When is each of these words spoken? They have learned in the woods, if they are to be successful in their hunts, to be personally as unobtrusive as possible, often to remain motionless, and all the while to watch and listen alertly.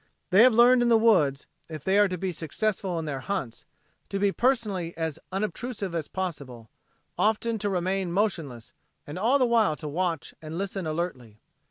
They 0.31 0.41
have 0.41 0.53
learned 0.55 0.81
in 0.81 0.89
the 0.89 0.97
woods, 0.97 1.45
if 1.69 1.83
they 1.83 1.99
are 1.99 2.07
to 2.07 2.17
be 2.17 2.31
successful 2.31 2.97
in 2.97 3.05
their 3.05 3.19
hunts, 3.19 3.65
to 4.09 4.17
be 4.17 4.31
personally 4.31 4.97
as 4.97 5.19
unobtrusive 5.31 5.93
as 5.93 6.07
possible, 6.07 6.71
often 7.19 7.59
to 7.59 7.69
remain 7.69 8.11
motionless, 8.11 8.73
and 9.05 9.19
all 9.19 9.37
the 9.37 9.45
while 9.45 9.75
to 9.75 9.87
watch 9.87 10.33
and 10.41 10.57
listen 10.57 10.87
alertly. 10.87 11.39